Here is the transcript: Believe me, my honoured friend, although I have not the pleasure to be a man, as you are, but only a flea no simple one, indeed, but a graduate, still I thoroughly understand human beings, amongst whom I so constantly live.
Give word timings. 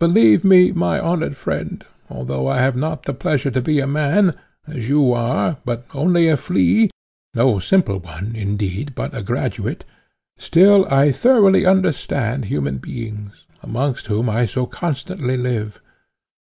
Believe 0.00 0.42
me, 0.42 0.72
my 0.72 0.98
honoured 0.98 1.36
friend, 1.36 1.84
although 2.10 2.48
I 2.48 2.58
have 2.58 2.74
not 2.74 3.04
the 3.04 3.14
pleasure 3.14 3.52
to 3.52 3.60
be 3.62 3.78
a 3.78 3.86
man, 3.86 4.34
as 4.66 4.88
you 4.88 5.12
are, 5.12 5.58
but 5.64 5.86
only 5.94 6.26
a 6.26 6.36
flea 6.36 6.90
no 7.34 7.60
simple 7.60 8.00
one, 8.00 8.34
indeed, 8.34 8.96
but 8.96 9.16
a 9.16 9.22
graduate, 9.22 9.84
still 10.38 10.88
I 10.92 11.12
thoroughly 11.12 11.64
understand 11.64 12.46
human 12.46 12.78
beings, 12.78 13.46
amongst 13.62 14.08
whom 14.08 14.28
I 14.28 14.44
so 14.46 14.66
constantly 14.66 15.36
live. 15.36 15.80